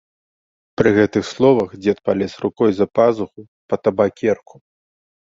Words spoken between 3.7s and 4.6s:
па табакерку.